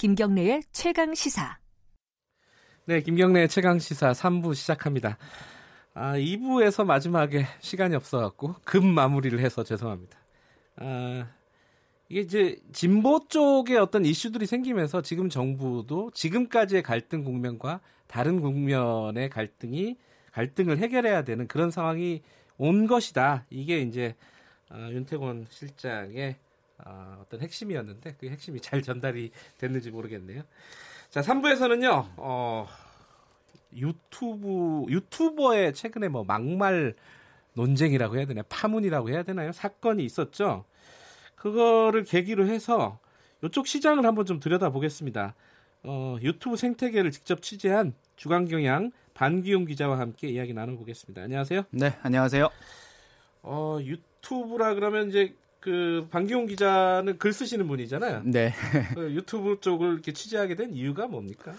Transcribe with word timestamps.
김경래의 0.00 0.62
최강 0.72 1.14
시사. 1.14 1.58
네, 2.86 3.02
김경래의 3.02 3.50
최강 3.50 3.78
시사 3.78 4.12
3부 4.12 4.54
시작합니다. 4.54 5.18
아, 5.92 6.14
2부에서 6.16 6.86
마지막에 6.86 7.44
시간이 7.60 7.94
없어갖고 7.96 8.54
급 8.64 8.82
마무리를 8.82 9.38
해서 9.38 9.62
죄송합니다. 9.62 10.18
아, 10.76 11.26
이게 12.08 12.20
이제 12.22 12.56
진보 12.72 13.28
쪽에 13.28 13.76
어떤 13.76 14.06
이슈들이 14.06 14.46
생기면서 14.46 15.02
지금 15.02 15.28
정부도 15.28 16.10
지금까지의 16.14 16.82
갈등 16.82 17.22
국면과 17.22 17.80
다른 18.06 18.40
국면의 18.40 19.28
갈등이 19.28 19.98
갈등을 20.32 20.78
해결해야 20.78 21.24
되는 21.24 21.46
그런 21.46 21.70
상황이 21.70 22.22
온 22.56 22.86
것이다. 22.86 23.44
이게 23.50 23.82
이제 23.82 24.14
어, 24.70 24.88
윤태권 24.92 25.48
실장의 25.50 26.36
어, 26.86 27.18
어떤 27.22 27.40
핵심이었는데 27.40 28.16
그 28.18 28.28
핵심이 28.28 28.60
잘 28.62 28.82
전달이 28.82 29.30
됐는지 29.58 29.90
모르겠네요. 29.90 30.42
자, 31.10 31.20
3부에서는요. 31.20 32.12
어, 32.16 32.66
유튜브 33.74 34.84
유튜버의 34.88 35.74
최근에 35.74 36.08
뭐 36.08 36.24
막말 36.24 36.94
논쟁이라고 37.54 38.16
해야 38.16 38.26
되나요? 38.26 38.44
파문이라고 38.48 39.10
해야 39.10 39.22
되나요? 39.22 39.52
사건이 39.52 40.04
있었죠. 40.04 40.64
그거를 41.34 42.04
계기로 42.04 42.46
해서 42.46 42.98
이쪽 43.42 43.66
시장을 43.66 44.04
한번 44.04 44.26
좀 44.26 44.40
들여다보겠습니다. 44.40 45.34
어, 45.84 46.16
유튜브 46.20 46.56
생태계를 46.56 47.10
직접 47.10 47.42
취재한 47.42 47.94
주간경향 48.16 48.92
반기용 49.14 49.64
기자와 49.64 49.98
함께 49.98 50.28
이야기 50.28 50.52
나눠보겠습니다. 50.52 51.22
안녕하세요. 51.22 51.62
네, 51.70 51.96
안녕하세요. 52.02 52.50
어, 53.42 53.78
유튜브라 53.80 54.74
그러면 54.74 55.08
이제 55.08 55.34
그 55.60 56.06
반기용 56.10 56.46
기자는 56.46 57.18
글 57.18 57.32
쓰시는 57.32 57.68
분이잖아요. 57.68 58.22
네. 58.24 58.52
그 58.94 59.12
유튜브 59.12 59.58
쪽을 59.60 59.92
이렇게 59.92 60.12
취재하게 60.12 60.54
된 60.54 60.72
이유가 60.72 61.06
뭡니까? 61.06 61.54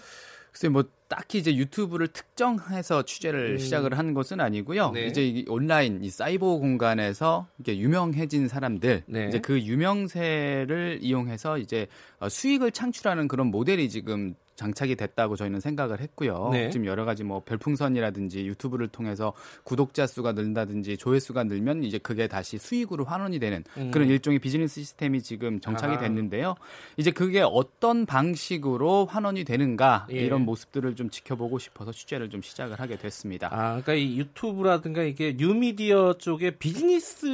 글쎄 0.50 0.68
뭐 0.68 0.84
딱히 1.08 1.38
이제 1.38 1.56
유튜브를 1.56 2.08
특정해서 2.08 3.04
취재를 3.04 3.52
음. 3.52 3.58
시작을 3.58 3.96
한 3.96 4.12
것은 4.12 4.40
아니고요. 4.40 4.90
네. 4.90 5.06
이제 5.06 5.26
이 5.26 5.44
온라인 5.48 6.04
이 6.04 6.10
사이버 6.10 6.58
공간에서 6.58 7.46
이게 7.58 7.78
유명해진 7.78 8.48
사람들 8.48 9.04
네. 9.06 9.28
이제 9.28 9.40
그 9.40 9.60
유명세를 9.60 10.98
이용해서 11.00 11.56
이제 11.58 11.86
어, 12.18 12.28
수익을 12.28 12.70
창출하는 12.72 13.28
그런 13.28 13.46
모델이 13.46 13.88
지금 13.88 14.34
장착이 14.62 14.94
됐다고 14.94 15.34
저희는 15.34 15.58
생각을 15.58 16.00
했고요. 16.00 16.50
네. 16.52 16.70
지금 16.70 16.86
여러 16.86 17.04
가지 17.04 17.24
뭐 17.24 17.42
별풍선이라든지 17.44 18.46
유튜브를 18.46 18.86
통해서 18.86 19.32
구독자 19.64 20.06
수가 20.06 20.32
늘다든지 20.32 20.98
조회수가 20.98 21.44
늘면 21.44 21.82
이제 21.82 21.98
그게 21.98 22.28
다시 22.28 22.58
수익으로 22.58 23.04
환원이 23.04 23.40
되는 23.40 23.64
음. 23.76 23.90
그런 23.90 24.08
일종의 24.08 24.38
비즈니스 24.38 24.80
시스템이 24.80 25.22
지금 25.22 25.58
정착이 25.58 25.96
아. 25.96 25.98
됐는데요. 25.98 26.54
이제 26.96 27.10
그게 27.10 27.42
어떤 27.44 28.06
방식으로 28.06 29.06
환원이 29.06 29.42
되는가 29.44 30.06
예. 30.12 30.18
이런 30.18 30.44
모습들을 30.44 30.94
좀 30.94 31.10
지켜보고 31.10 31.58
싶어서 31.58 31.90
취재를 31.90 32.30
좀 32.30 32.40
시작을 32.40 32.78
하게 32.78 32.96
됐습니다. 32.98 33.48
아, 33.50 33.80
그러니까 33.82 33.94
이 33.94 34.18
유튜브라든가 34.18 35.02
이게 35.02 35.34
뉴미디어 35.36 36.14
쪽의 36.18 36.58
비즈니스 36.58 37.26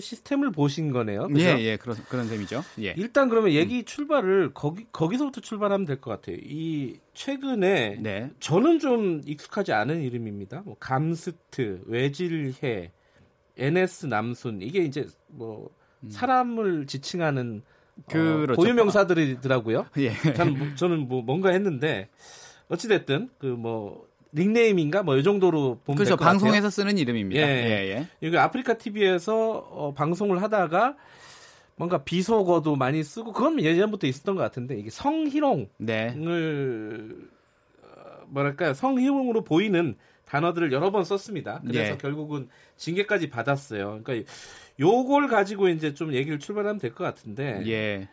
시스템을 0.00 0.50
보신 0.50 0.90
거네요. 0.92 1.28
그죠? 1.28 1.40
예, 1.40 1.58
예, 1.60 1.76
그런 1.76 1.96
그런 2.08 2.26
셈이죠. 2.26 2.64
예. 2.82 2.94
일단 2.96 3.28
그러면 3.28 3.52
얘기 3.52 3.84
출발을 3.84 4.50
거기 4.54 4.86
거기서부터 4.90 5.40
출발하면 5.40 5.86
될 5.86 5.98
것 6.00 6.10
같아요. 6.10 6.36
이 6.48 6.98
최근에 7.14 7.98
네. 8.00 8.30
저는 8.40 8.78
좀 8.78 9.20
익숙하지 9.26 9.72
않은 9.72 10.02
이름입니다. 10.02 10.62
뭐 10.64 10.76
감스트, 10.80 11.82
외질해, 11.86 12.90
NS 13.56 14.06
남순 14.06 14.62
이게 14.62 14.80
이제 14.80 15.06
뭐 15.26 15.70
음. 16.02 16.10
사람을 16.10 16.86
지칭하는 16.86 17.62
어, 17.96 18.02
그렇죠. 18.08 18.52
어, 18.52 18.56
고유 18.56 18.74
명사들이더라고요. 18.74 19.86
예. 19.98 20.12
저는, 20.34 20.76
저는 20.76 21.08
뭐 21.08 21.22
뭔가 21.22 21.50
했는데 21.50 22.08
어찌 22.68 22.88
됐든 22.88 23.30
그 23.38 23.46
뭐 23.46 24.06
닉네임인가 24.34 25.02
뭐 25.02 25.16
이 25.16 25.22
정도로 25.22 25.80
보면 25.84 25.96
그렇죠. 25.96 26.16
방송에서 26.16 26.54
같아요. 26.56 26.70
쓰는 26.70 26.98
이름입니다. 26.98 27.40
예. 27.40 27.46
예, 27.46 27.90
예. 27.96 28.06
여기 28.22 28.36
아프리카 28.38 28.74
TV에서 28.74 29.34
어, 29.70 29.94
방송을 29.94 30.42
하다가 30.42 30.96
뭔가 31.78 32.02
비속어도 32.04 32.76
많이 32.76 33.02
쓰고 33.04 33.32
그건 33.32 33.60
예전부터 33.62 34.06
있었던 34.06 34.34
것 34.34 34.42
같은데 34.42 34.76
이게 34.78 34.90
성희롱을 34.90 35.68
네. 35.78 36.14
어, 37.82 38.24
뭐랄까 38.28 38.74
성희롱으로 38.74 39.44
보이는 39.44 39.96
단어들을 40.24 40.72
여러 40.72 40.90
번 40.90 41.04
썼습니다. 41.04 41.62
그래서 41.66 41.92
예. 41.92 41.96
결국은 41.96 42.48
징계까지 42.76 43.30
받았어요. 43.30 44.00
그러니까 44.02 44.30
요걸 44.78 45.28
가지고 45.28 45.68
이제 45.68 45.94
좀 45.94 46.12
얘기를 46.12 46.38
출발하면 46.38 46.78
될 46.78 46.92
것 46.94 47.04
같은데 47.04 47.62
예. 47.66 48.08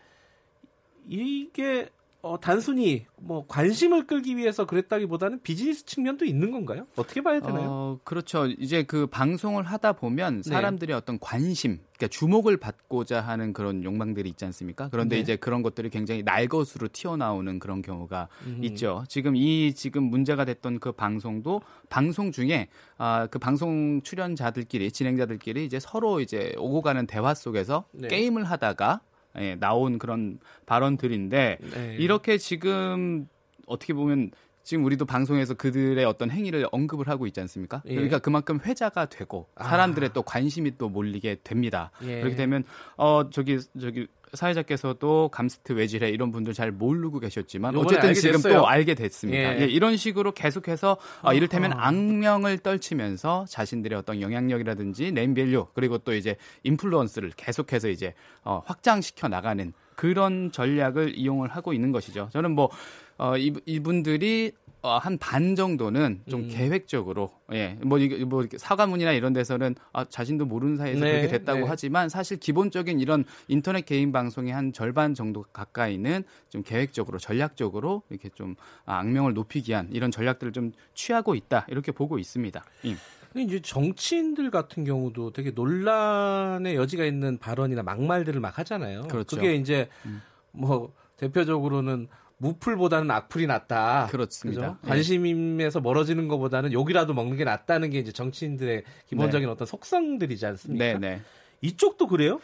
이게 1.07 1.89
어, 2.25 2.39
단순히 2.39 3.05
뭐 3.17 3.45
관심을 3.47 4.07
끌기 4.07 4.35
위해서 4.35 4.65
그랬다기보다는 4.65 5.43
비즈니스 5.43 5.85
측면도 5.85 6.25
있는 6.25 6.49
건가요? 6.49 6.87
어떻게 6.95 7.21
봐야 7.21 7.39
되나요? 7.39 7.67
어, 7.69 7.99
그렇죠. 8.03 8.47
이제 8.47 8.81
그 8.81 9.05
방송을 9.05 9.63
하다 9.63 9.93
보면 9.93 10.41
네. 10.41 10.49
사람들의 10.49 10.91
네. 10.91 10.93
어떤 10.97 11.19
관심, 11.19 11.81
그러니까 11.95 12.07
주목을 12.07 12.57
받고자 12.57 13.21
하는 13.21 13.53
그런 13.53 13.83
욕망들이 13.83 14.27
있지 14.27 14.43
않습니까? 14.43 14.89
그런데 14.89 15.17
네. 15.17 15.21
이제 15.21 15.35
그런 15.35 15.61
것들이 15.61 15.91
굉장히 15.91 16.23
날것으로 16.23 16.87
튀어나오는 16.91 17.59
그런 17.59 17.83
경우가 17.83 18.27
음. 18.47 18.59
있죠. 18.63 19.03
지금 19.07 19.35
이 19.35 19.75
지금 19.75 20.05
문제가 20.05 20.45
됐던 20.45 20.79
그 20.79 20.93
방송도 20.93 21.61
방송 21.89 22.31
중에 22.31 22.69
아, 22.97 23.27
그 23.29 23.37
방송 23.37 24.01
출연자들끼리 24.01 24.91
진행자들끼리 24.91 25.63
이제 25.63 25.79
서로 25.79 26.21
이제 26.21 26.55
오고 26.57 26.81
가는 26.81 27.05
대화 27.05 27.35
속에서 27.35 27.85
네. 27.91 28.07
게임을 28.07 28.45
하다가 28.45 29.01
예, 29.39 29.55
나온 29.55 29.99
그런 29.99 30.39
발언들인데 30.65 31.57
네. 31.61 31.95
이렇게 31.99 32.37
지금 32.37 33.27
어떻게 33.67 33.93
보면 33.93 34.31
지금 34.63 34.83
우리도 34.83 35.05
방송에서 35.05 35.53
그들의 35.53 36.03
어떤 36.05 36.31
행위를 36.31 36.67
언급을 36.71 37.07
하고 37.07 37.27
있지 37.27 37.39
않습니까? 37.39 37.83
예. 37.85 37.93
그러니까 37.93 38.17
그만큼 38.17 38.59
회자가 38.65 39.05
되고 39.05 39.47
아. 39.55 39.69
사람들의 39.69 40.09
아. 40.09 40.13
또 40.13 40.23
관심이 40.23 40.77
또 40.77 40.89
몰리게 40.89 41.41
됩니다. 41.43 41.91
예. 42.01 42.19
그렇게 42.19 42.35
되면 42.35 42.63
어 42.97 43.29
저기 43.29 43.59
저기 43.79 44.07
사회자께서도 44.35 45.29
감스트 45.31 45.73
외질혜 45.73 46.09
이런 46.09 46.31
분들 46.31 46.53
잘 46.53 46.71
모르고 46.71 47.19
계셨지만 47.19 47.75
어쨌든 47.77 48.13
지금 48.13 48.33
됐어요. 48.33 48.53
또 48.53 48.67
알게 48.67 48.95
됐습니다. 48.95 49.57
예. 49.57 49.61
예, 49.61 49.65
이런 49.65 49.97
식으로 49.97 50.31
계속해서 50.31 50.97
어, 51.21 51.33
이를테면 51.33 51.73
어. 51.73 51.77
악명을 51.77 52.59
떨치면서 52.59 53.45
자신들의 53.49 53.97
어떤 53.97 54.21
영향력이라든지 54.21 55.11
name 55.11 55.36
value 55.36 55.67
그리고 55.73 55.97
또 55.97 56.13
이제 56.13 56.35
인플루언스를 56.63 57.31
계속해서 57.35 57.89
이제 57.89 58.13
어, 58.43 58.61
확장시켜 58.65 59.27
나가는 59.27 59.73
그런 59.95 60.51
전략을 60.51 61.17
이용을 61.17 61.49
하고 61.49 61.73
있는 61.73 61.91
것이죠. 61.91 62.29
저는 62.31 62.51
뭐 62.51 62.69
어, 63.17 63.37
이, 63.37 63.53
이분들이 63.65 64.51
어, 64.85 64.99
한반 64.99 65.55
정도는 65.55 66.21
좀 66.29 66.41
음. 66.41 66.47
계획적으로 66.47 67.31
예, 67.53 67.75
뭐 67.81 67.97
이게 67.97 68.23
뭐 68.23 68.45
사과문이나 68.55 69.13
이런 69.13 69.33
데서는 69.33 69.73
아, 69.93 70.05
자신도 70.05 70.45
모르는 70.45 70.77
사이에서 70.77 71.03
네, 71.03 71.11
그렇게 71.13 71.27
됐다고 71.39 71.61
네. 71.61 71.65
하지만 71.67 72.07
사실 72.07 72.37
기본적인 72.37 72.99
이런 72.99 73.25
인터넷 73.47 73.83
개인 73.83 74.11
방송의 74.11 74.53
한 74.53 74.73
절반 74.73 75.15
정도 75.15 75.43
가까이는 75.51 76.23
좀 76.49 76.61
계획적으로 76.61 77.17
전략적으로 77.17 78.03
이렇게 78.11 78.29
좀 78.35 78.55
아, 78.85 78.99
악명을 78.99 79.33
높이기 79.33 79.71
위한 79.71 79.89
이런 79.91 80.11
전략들을 80.11 80.53
좀 80.53 80.71
취하고 80.93 81.33
있다 81.33 81.65
이렇게 81.69 81.91
보고 81.91 82.19
있습니다. 82.19 82.63
예. 82.85 82.95
이제 83.41 83.59
정치인들 83.59 84.51
같은 84.51 84.83
경우도 84.83 85.33
되게 85.33 85.49
논란의 85.49 86.75
여지가 86.75 87.05
있는 87.05 87.39
발언이나 87.39 87.81
막말들을 87.81 88.39
막 88.39 88.59
하잖아요. 88.59 89.07
그렇죠. 89.07 89.35
그게 89.35 89.55
이제 89.55 89.89
음. 90.05 90.21
뭐 90.51 90.93
대표적으로는 91.17 92.07
무풀보다는 92.37 93.09
악플이 93.11 93.47
낫다. 93.47 94.07
그렇습니다. 94.11 94.61
그죠? 94.61 94.87
관심에서 94.87 95.79
멀어지는 95.79 96.27
것보다는 96.27 96.73
욕이라도 96.73 97.13
먹는 97.13 97.37
게 97.37 97.43
낫다는 97.43 97.89
게 97.89 97.99
이제 97.99 98.11
정치인들의 98.11 98.83
기본적인 99.07 99.47
네. 99.47 99.51
어떤 99.51 99.65
속성들이지 99.65 100.45
않습니까? 100.45 100.85
네, 100.85 100.97
네. 100.97 101.21
이쪽도 101.61 102.07
그래요? 102.07 102.39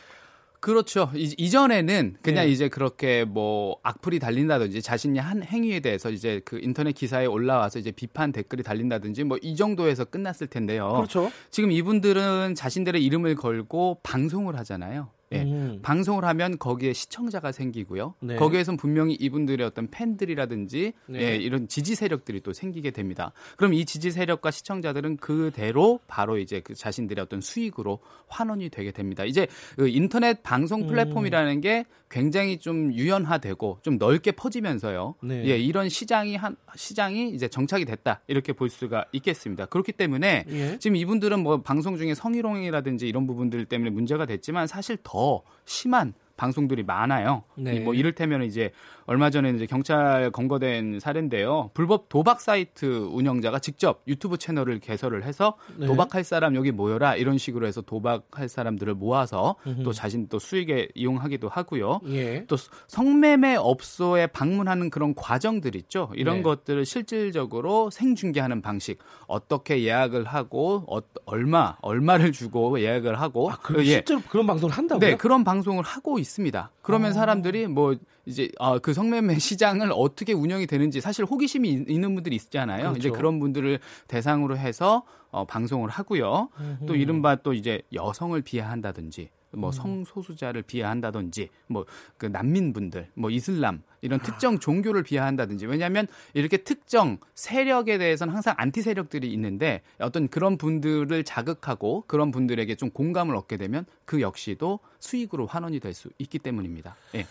그렇죠. 0.61 1.09
이, 1.15 1.49
전에는 1.49 2.17
그냥 2.21 2.45
네. 2.45 2.51
이제 2.51 2.69
그렇게 2.69 3.25
뭐 3.25 3.77
악플이 3.81 4.19
달린다든지 4.19 4.83
자신이 4.83 5.17
한 5.17 5.41
행위에 5.41 5.79
대해서 5.79 6.11
이제 6.11 6.39
그 6.45 6.59
인터넷 6.61 6.91
기사에 6.91 7.25
올라와서 7.25 7.79
이제 7.79 7.91
비판 7.91 8.31
댓글이 8.31 8.61
달린다든지 8.61 9.23
뭐 9.23 9.39
이 9.41 9.55
정도에서 9.55 10.05
끝났을 10.05 10.45
텐데요. 10.45 10.93
그렇죠. 10.93 11.31
지금 11.49 11.71
이분들은 11.71 12.53
자신들의 12.53 13.03
이름을 13.03 13.35
걸고 13.35 14.01
방송을 14.03 14.55
하잖아요. 14.59 15.09
예. 15.31 15.43
음. 15.43 15.79
방송을 15.81 16.25
하면 16.25 16.57
거기에 16.57 16.93
시청자가 16.93 17.51
생기고요. 17.51 18.15
네. 18.19 18.35
거기에선 18.35 18.77
분명히 18.77 19.13
이분들의 19.15 19.65
어떤 19.65 19.89
팬들이라든지 19.89 20.93
네. 21.07 21.19
예, 21.21 21.35
이런 21.35 21.67
지지 21.67 21.95
세력들이 21.95 22.41
또 22.41 22.53
생기게 22.53 22.91
됩니다. 22.91 23.31
그럼 23.57 23.73
이 23.73 23.85
지지 23.85 24.11
세력과 24.11 24.51
시청자들은 24.51 25.17
그대로 25.17 25.99
바로 26.07 26.37
이제 26.37 26.59
그 26.59 26.75
자신들의 26.75 27.21
어떤 27.23 27.41
수익으로 27.41 27.99
환원이 28.27 28.69
되게 28.69 28.91
됩니다. 28.91 29.23
이제 29.23 29.47
그 29.77 29.87
인터넷 29.87 30.43
방송 30.43 30.81
음. 30.81 30.87
플랫폼이라는 30.87 31.53
음. 31.53 31.61
게 31.61 31.85
굉장히 32.09 32.57
좀 32.57 32.93
유연화되고 32.93 33.79
좀 33.83 33.97
넓게 33.97 34.33
퍼지면서요. 34.33 35.15
네. 35.23 35.45
예, 35.45 35.57
이런 35.57 35.87
시장이 35.87 36.35
한 36.35 36.57
시장이 36.75 37.29
이제 37.29 37.47
정착이 37.47 37.85
됐다 37.85 38.21
이렇게 38.27 38.51
볼 38.51 38.69
수가 38.69 39.05
있겠습니다. 39.13 39.65
그렇기 39.67 39.93
때문에 39.93 40.45
예. 40.49 40.77
지금 40.79 40.97
이분들은 40.97 41.41
뭐 41.41 41.61
방송 41.61 41.95
중에 41.95 42.13
성희롱이라든지 42.13 43.07
이런 43.07 43.27
부분들 43.27 43.65
때문에 43.65 43.91
문제가 43.91 44.25
됐지만 44.25 44.67
사실 44.67 44.97
더 45.03 45.20
심한 45.65 46.13
방송들이 46.41 46.81
많아요. 46.81 47.43
네. 47.53 47.79
뭐 47.79 47.93
이를테면 47.93 48.41
이제 48.41 48.71
얼마 49.05 49.29
전에 49.29 49.51
이제 49.51 49.67
경찰 49.67 50.31
검거된 50.31 50.99
사례인데요. 50.99 51.69
불법 51.75 52.09
도박 52.09 52.41
사이트 52.41 52.85
운영자가 52.85 53.59
직접 53.59 54.01
유튜브 54.07 54.39
채널을 54.39 54.79
개설을 54.79 55.23
해서 55.23 55.55
네. 55.77 55.85
도박할 55.85 56.23
사람 56.23 56.55
여기 56.55 56.71
모여라 56.71 57.15
이런 57.15 57.37
식으로 57.37 57.67
해서 57.67 57.81
도박할 57.81 58.49
사람들을 58.49 58.95
모아서 58.95 59.55
음흠. 59.67 59.83
또 59.83 59.93
자신 59.93 60.29
또 60.29 60.39
수익에 60.39 60.87
이용하기도 60.95 61.47
하고요. 61.47 61.99
예. 62.07 62.45
또 62.47 62.55
성매매 62.87 63.57
업소에 63.57 64.25
방문하는 64.27 64.89
그런 64.89 65.13
과정들 65.13 65.75
있죠. 65.75 66.09
이런 66.15 66.37
네. 66.37 66.41
것들을 66.41 66.85
실질적으로 66.85 67.91
생중계하는 67.91 68.63
방식 68.63 68.97
어떻게 69.27 69.83
예약을 69.83 70.23
하고 70.23 70.85
어, 70.87 71.01
얼마 71.25 71.77
얼마를 71.81 72.31
주고 72.31 72.79
예약을 72.79 73.19
하고 73.21 73.51
아, 73.51 73.57
그, 73.61 73.85
예. 73.85 73.91
실제로 73.91 74.21
그런 74.27 74.47
방송을 74.47 74.73
한다고요? 74.73 75.07
네, 75.07 75.15
그런 75.17 75.43
방송을 75.43 75.83
하고 75.83 76.17
있 76.17 76.30
습니다. 76.31 76.71
그러면 76.81 77.11
아. 77.11 77.13
사람들이 77.13 77.67
뭐 77.67 77.95
이제 78.25 78.49
어, 78.57 78.79
그 78.79 78.93
성매매 78.93 79.37
시장을 79.39 79.91
어떻게 79.93 80.33
운영이 80.33 80.67
되는지 80.67 81.01
사실 81.01 81.25
호기심이 81.25 81.85
있는 81.87 82.15
분들이 82.15 82.35
있잖아요. 82.35 82.89
그렇죠. 82.89 82.97
이제 82.97 83.09
그런 83.09 83.39
분들을 83.39 83.79
대상으로 84.07 84.57
해서 84.57 85.03
어, 85.29 85.45
방송을 85.45 85.89
하고요. 85.89 86.49
음흠. 86.59 86.85
또 86.87 86.95
이른바 86.95 87.35
또 87.35 87.53
이제 87.53 87.81
여성을 87.93 88.39
비하한다든지 88.41 89.29
뭐 89.51 89.69
음. 89.69 89.71
성소수자를 89.71 90.63
비하한다든지 90.63 91.49
뭐 91.67 91.85
그 92.17 92.27
난민분들 92.27 93.07
뭐 93.15 93.29
이슬람 93.29 93.81
이런 94.01 94.19
아. 94.19 94.23
특정 94.23 94.59
종교를 94.59 95.03
비하한다든지 95.03 95.65
왜냐하면 95.65 96.07
이렇게 96.33 96.57
특정 96.57 97.17
세력에 97.35 97.97
대해서는 97.97 98.33
항상 98.33 98.53
안티 98.57 98.81
세력들이 98.81 99.31
있는데 99.33 99.81
어떤 99.99 100.27
그런 100.27 100.57
분들을 100.57 101.23
자극하고 101.23 102.03
그런 102.07 102.31
분들에게 102.31 102.75
좀 102.75 102.91
공감을 102.91 103.35
얻게 103.35 103.57
되면 103.57 103.85
그 104.05 104.21
역시도 104.21 104.79
수익으로 104.99 105.47
환원이 105.47 105.79
될 105.79 105.91
수 105.93 106.09
있기 106.19 106.39
때문입니다. 106.39 106.95
예. 107.15 107.25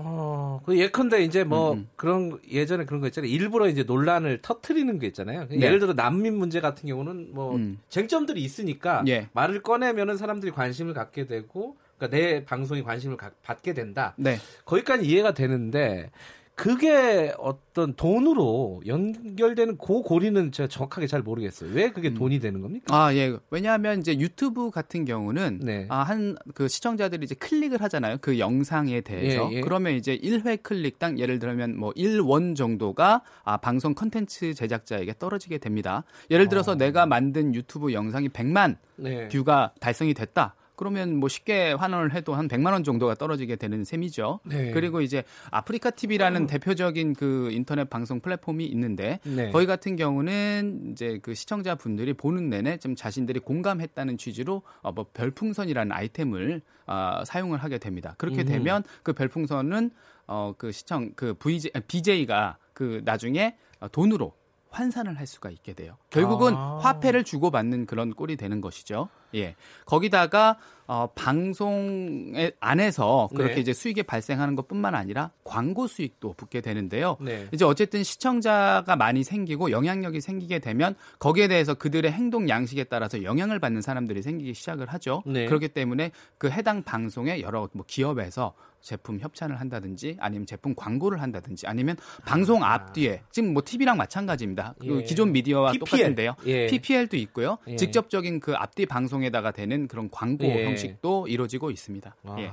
어, 0.00 0.60
그 0.64 0.78
예컨대 0.78 1.24
이제 1.24 1.42
뭐 1.42 1.72
음, 1.72 1.78
음. 1.78 1.88
그런 1.96 2.38
예전에 2.48 2.84
그런 2.84 3.00
거 3.00 3.08
있잖아요. 3.08 3.30
일부러 3.30 3.68
이제 3.68 3.82
논란을 3.82 4.40
터트리는 4.42 4.96
게 5.00 5.08
있잖아요. 5.08 5.48
네. 5.48 5.60
예를 5.60 5.80
들어 5.80 5.92
난민 5.92 6.36
문제 6.36 6.60
같은 6.60 6.88
경우는 6.88 7.30
뭐 7.32 7.56
음. 7.56 7.80
쟁점들이 7.88 8.40
있으니까 8.40 9.02
예. 9.08 9.28
말을 9.32 9.62
꺼내면은 9.62 10.16
사람들이 10.16 10.52
관심을 10.52 10.94
갖게 10.94 11.26
되고 11.26 11.76
그러니까 11.96 12.16
내 12.16 12.44
방송이 12.44 12.84
관심을 12.84 13.16
가, 13.16 13.32
받게 13.42 13.74
된다. 13.74 14.14
네. 14.16 14.38
거기까지 14.64 15.04
이해가 15.04 15.34
되는데 15.34 16.10
그게 16.58 17.32
어떤 17.38 17.94
돈으로 17.94 18.82
연결되는 18.84 19.78
그 19.78 20.02
고리는 20.02 20.50
제가 20.50 20.66
정확하게 20.68 21.06
잘 21.06 21.22
모르겠어요. 21.22 21.70
왜 21.72 21.90
그게 21.90 22.08
음. 22.08 22.14
돈이 22.14 22.40
되는 22.40 22.60
겁니까? 22.60 22.86
아, 22.92 23.14
예. 23.14 23.36
왜냐하면 23.50 24.00
이제 24.00 24.18
유튜브 24.18 24.72
같은 24.72 25.04
경우는 25.04 25.60
네. 25.62 25.86
아, 25.88 26.02
한 26.02 26.36
그 26.54 26.66
시청자들이 26.66 27.24
이제 27.24 27.36
클릭을 27.36 27.80
하잖아요. 27.82 28.18
그 28.20 28.40
영상에 28.40 29.00
대해서. 29.02 29.48
예, 29.52 29.56
예. 29.56 29.60
그러면 29.60 29.94
이제 29.94 30.16
1회 30.18 30.62
클릭당 30.62 31.20
예를 31.20 31.38
들면 31.38 31.78
뭐 31.78 31.92
1원 31.92 32.56
정도가 32.56 33.22
아, 33.44 33.56
방송 33.58 33.94
컨텐츠 33.94 34.54
제작자에게 34.54 35.14
떨어지게 35.20 35.58
됩니다. 35.58 36.02
예를 36.30 36.48
들어서 36.48 36.72
어. 36.72 36.74
내가 36.74 37.06
만든 37.06 37.54
유튜브 37.54 37.92
영상이 37.92 38.28
100만 38.30 38.76
네. 38.96 39.28
view가 39.28 39.72
달성이 39.78 40.14
됐다. 40.14 40.56
그러면 40.78 41.16
뭐 41.16 41.28
쉽게 41.28 41.72
환산을 41.72 42.14
해도 42.14 42.34
한 42.34 42.46
100만 42.46 42.72
원 42.72 42.84
정도가 42.84 43.16
떨어지게 43.16 43.56
되는 43.56 43.82
셈이죠. 43.84 44.38
네. 44.44 44.70
그리고 44.70 45.00
이제 45.00 45.24
아프리카 45.50 45.90
TV라는 45.90 46.42
음. 46.42 46.46
대표적인 46.46 47.14
그 47.14 47.50
인터넷 47.50 47.90
방송 47.90 48.20
플랫폼이 48.20 48.64
있는데 48.64 49.18
네. 49.24 49.50
거기 49.50 49.66
같은 49.66 49.96
경우는 49.96 50.92
이제 50.92 51.18
그 51.20 51.34
시청자분들이 51.34 52.12
보는 52.14 52.48
내내 52.48 52.78
좀 52.78 52.94
자신들이 52.94 53.40
공감했다는 53.40 54.18
취지로 54.18 54.62
어, 54.80 54.92
뭐 54.92 55.06
별풍선이라는 55.12 55.90
아이템을 55.90 56.62
어, 56.86 57.22
사용을 57.26 57.58
하게 57.58 57.78
됩니다. 57.78 58.14
그렇게 58.16 58.42
음. 58.42 58.46
되면 58.46 58.84
그 59.02 59.12
별풍선은 59.12 59.90
어, 60.28 60.54
그 60.56 60.70
시청 60.70 61.10
그 61.16 61.34
VJ, 61.34 61.72
BJ가 61.88 62.58
그 62.72 63.02
나중에 63.04 63.56
돈으로 63.90 64.32
환산을 64.70 65.18
할 65.18 65.26
수가 65.26 65.50
있게 65.50 65.72
돼요. 65.72 65.96
결국은 66.10 66.54
아. 66.54 66.78
화폐를 66.78 67.24
주고받는 67.24 67.86
그런 67.86 68.14
꼴이 68.14 68.36
되는 68.36 68.60
것이죠. 68.60 69.08
예. 69.34 69.54
거기다가 69.84 70.56
어, 70.90 71.06
방송에 71.14 72.50
안에서 72.60 73.28
그렇게 73.36 73.56
네. 73.56 73.60
이제 73.60 73.74
수익이 73.74 74.04
발생하는 74.04 74.56
것뿐만 74.56 74.94
아니라 74.94 75.30
광고 75.44 75.86
수익도 75.86 76.32
붙게 76.32 76.62
되는데요. 76.62 77.18
네. 77.20 77.46
이제 77.52 77.66
어쨌든 77.66 78.02
시청자가 78.02 78.96
많이 78.96 79.22
생기고 79.22 79.70
영향력이 79.70 80.22
생기게 80.22 80.60
되면 80.60 80.94
거기에 81.18 81.46
대해서 81.46 81.74
그들의 81.74 82.10
행동 82.10 82.48
양식에 82.48 82.84
따라서 82.84 83.22
영향을 83.22 83.58
받는 83.58 83.82
사람들이 83.82 84.22
생기기 84.22 84.54
시작을 84.54 84.86
하죠. 84.86 85.22
네. 85.26 85.44
그렇기 85.44 85.68
때문에 85.68 86.10
그 86.38 86.48
해당 86.48 86.82
방송에 86.82 87.42
여러 87.42 87.68
뭐 87.74 87.84
기업에서 87.86 88.54
제품 88.80 89.18
협찬을 89.20 89.60
한다든지 89.60 90.16
아니면 90.20 90.46
제품 90.46 90.74
광고를 90.74 91.20
한다든지 91.20 91.66
아니면 91.66 91.96
방송 92.24 92.62
아. 92.62 92.72
앞뒤에 92.74 93.22
지금 93.30 93.52
뭐 93.52 93.62
TV랑 93.64 93.96
마찬가지입니다. 93.96 94.74
그 94.78 94.86
예. 94.86 94.88
그 94.88 95.02
기존 95.02 95.32
미디어와 95.32 95.72
PPL. 95.72 95.80
똑같은데요. 95.80 96.36
예. 96.46 96.66
PPL도 96.66 97.16
있고요. 97.16 97.58
예. 97.66 97.76
직접적인 97.76 98.40
그 98.40 98.54
앞뒤 98.54 98.86
방송 98.86 99.17
에다가 99.24 99.50
되는 99.50 99.88
그런 99.88 100.10
광고 100.10 100.44
예. 100.44 100.66
형식도 100.66 101.28
이루어지고 101.28 101.70
있습니다. 101.70 102.14
예. 102.38 102.50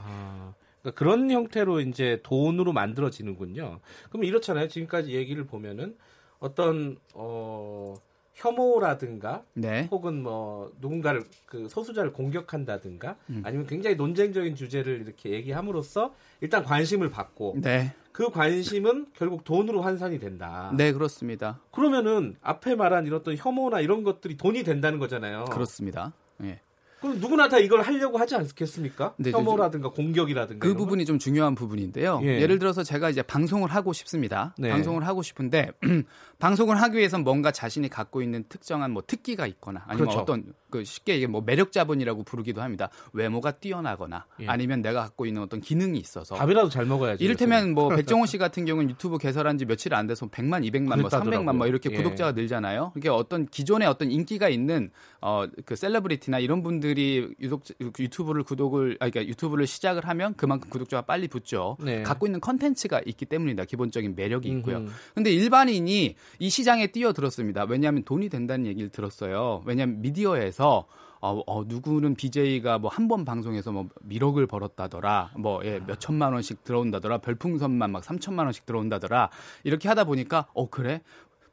그러니까 0.82 1.00
그런 1.00 1.32
형태로 1.32 1.82
이제 1.82 2.20
돈으로 2.24 2.74
만들어지는군요. 2.74 3.80
그럼 4.10 4.24
이렇잖아요. 4.24 4.68
지금까지 4.68 5.14
얘기를 5.14 5.46
보면은 5.46 5.96
어떤 6.40 6.98
어 7.14 7.96
혐오라든가 8.36 9.44
네. 9.54 9.88
혹은 9.92 10.22
뭐 10.22 10.72
누군가를 10.82 11.24
그 11.46 11.68
소수자를 11.70 12.12
공격한다든가 12.12 13.16
음. 13.30 13.42
아니면 13.46 13.66
굉장히 13.66 13.96
논쟁적인 13.96 14.56
주제를 14.56 15.02
이렇게 15.02 15.32
얘기함으로써 15.32 16.14
일단 16.42 16.64
관심을 16.64 17.10
받고 17.10 17.56
네. 17.62 17.94
그 18.12 18.30
관심은 18.30 19.08
결국 19.14 19.44
돈으로 19.44 19.82
환산이 19.82 20.20
된다. 20.20 20.72
네, 20.76 20.92
그렇습니다. 20.92 21.60
그러면은 21.72 22.36
앞에 22.42 22.76
말한 22.76 23.06
이런 23.06 23.22
어떤 23.22 23.36
혐오나 23.38 23.80
이런 23.80 24.04
것들이 24.04 24.38
돈이 24.38 24.64
된다는 24.64 25.00
거잖아요. 25.00 25.46
그렇습니다. 25.46 26.14
예. 26.44 26.60
그럼 27.02 27.20
누구나 27.20 27.48
다 27.48 27.60
이걸 27.60 27.82
하려고 27.82 28.18
하지 28.18 28.36
않겠습니까? 28.36 29.14
네, 29.18 29.32
혐오라든가 29.32 29.90
공격이라든가 29.90 30.66
그 30.66 30.74
부분이 30.74 31.06
좀 31.06 31.20
중요한 31.20 31.54
부분인데요. 31.54 32.20
예. 32.24 32.48
를 32.48 32.58
들어서 32.58 32.84
제가 32.84 33.10
이제 33.10 33.22
방송을 33.22 33.70
하고 33.70 33.94
싶습니다. 33.94 34.56
네. 34.58 34.70
방송을 34.70 35.06
하고 35.06 35.22
싶은데 35.22 35.72
방송을 36.40 36.82
하기 36.82 36.98
위해선 36.98 37.24
뭔가 37.24 37.52
자신이 37.52 37.90
갖고 37.90 38.22
있는 38.22 38.46
특정한 38.50 38.92
뭐 38.92 39.04
특기가 39.06 39.46
있거나 39.46 39.84
아니면 39.88 40.08
그렇죠. 40.08 40.20
어떤 40.22 40.54
그 40.76 40.84
쉽게 40.84 41.14
얘기해 41.14 41.28
뭐 41.28 41.42
매력자분이라고 41.42 42.24
부르기도 42.24 42.62
합니다. 42.62 42.90
외모가 43.14 43.52
뛰어나거나 43.52 44.26
예. 44.42 44.48
아니면 44.48 44.82
내가 44.82 45.04
갖고 45.04 45.26
있는 45.26 45.42
어떤 45.42 45.62
기능이 45.62 45.98
있어서 45.98 46.36
밥이라도 46.36 46.68
잘 46.70 46.86
먹어야지. 46.86 47.24
이를테면 47.24 47.74
뭐 47.74 47.88
백종원 47.96 48.28
씨 48.28 48.38
같은 48.38 48.66
경우는 48.66 48.90
유튜브 48.90 49.18
개설한 49.18 49.58
지 49.58 49.66
며칠 49.66 49.94
안 49.94 50.06
돼서 50.08 50.28
100만, 50.28 50.70
200만, 50.70 51.00
뭐 51.00 51.10
300만 51.10 51.56
뭐 51.56 51.68
이렇게 51.68 51.90
예. 51.92 51.96
구독자가 51.96 52.34
늘잖아요. 52.34 52.92
이게 52.98 53.08
어떤 53.08 53.46
기존의 53.46 53.88
어떤 53.88 54.12
인기가 54.12 54.50
있는 54.50 54.92
어그 55.22 55.76
celebrity나 55.76 56.40
이런 56.40 56.62
분들이 56.62 57.34
유독 57.40 57.64
유튜브를 57.80 58.44
구독을 58.44 58.98
아 59.00 59.10
그러니까 59.10 59.32
유튜브를 59.32 59.66
시작을 59.66 60.06
하면 60.10 60.34
그만큼 60.36 60.70
구독자가 60.70 61.04
빨리 61.04 61.30
붙죠. 61.30 61.78
네. 61.80 62.04
갖고 62.04 62.26
있는 62.26 62.42
컨텐츠가 62.42 63.02
있기 63.06 63.26
때문이다. 63.26 63.64
기본적인 63.64 64.16
매력이 64.16 64.50
있고요. 64.50 64.78
음흠. 64.78 64.92
근데 65.16 65.32
일반인이 65.32 66.16
이 66.40 66.50
시장에 66.50 66.88
뛰어들었습니다. 66.88 67.64
왜냐하면 67.70 68.04
돈이 68.04 68.28
된다는 68.28 68.66
얘기를 68.66 68.90
들었어요. 68.90 69.64
왜냐하면 69.66 70.02
미디어에서 70.02 70.65
어, 70.68 71.42
어, 71.48 71.64
누구는 71.66 72.16
BJ가 72.16 72.78
뭐 72.80 72.90
한 72.92 73.08
번 73.08 73.26
방송에서 73.26 73.72
뭐 73.72 73.88
1억을 74.10 74.48
벌었다더라, 74.48 75.32
뭐, 75.38 75.64
예, 75.66 75.80
몇 75.80 76.00
천만 76.00 76.34
원씩 76.34 76.64
들어온다더라, 76.64 77.20
별풍선만 77.20 77.92
막 77.92 78.04
3천만 78.04 78.46
원씩 78.46 78.66
들어온다더라, 78.66 79.30
이렇게 79.64 79.88
하다 79.90 80.04
보니까, 80.06 80.48
어, 80.54 80.70
그래? 80.70 81.02